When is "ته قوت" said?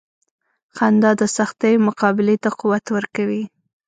2.43-2.85